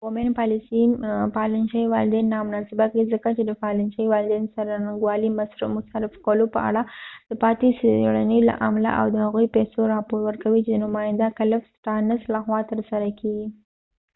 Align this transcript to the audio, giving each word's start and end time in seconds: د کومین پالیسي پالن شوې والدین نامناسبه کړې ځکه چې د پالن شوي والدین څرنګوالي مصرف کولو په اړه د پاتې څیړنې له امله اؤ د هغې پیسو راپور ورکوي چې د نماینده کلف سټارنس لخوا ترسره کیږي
د 0.01 0.05
کومین 0.07 0.29
پالیسي 0.41 0.81
پالن 1.37 1.63
شوې 1.71 1.85
والدین 1.95 2.25
نامناسبه 2.35 2.85
کړې 2.91 3.03
ځکه 3.13 3.29
چې 3.37 3.43
د 3.45 3.51
پالن 3.61 3.87
شوي 3.95 4.07
والدین 4.13 4.43
څرنګوالي 4.53 5.29
مصرف 5.39 6.13
کولو 6.25 6.45
په 6.55 6.59
اړه 6.69 6.81
د 7.29 7.31
پاتې 7.43 7.67
څیړنې 7.79 8.39
له 8.47 8.53
امله 8.67 8.89
اؤ 9.01 9.07
د 9.11 9.17
هغې 9.25 9.47
پیسو 9.55 9.79
راپور 9.95 10.19
ورکوي 10.23 10.59
چې 10.65 10.71
د 10.71 10.77
نماینده 10.85 11.27
کلف 11.39 11.61
سټارنس 11.75 12.21
لخوا 12.33 12.59
ترسره 12.71 13.07
کیږي 13.19 13.47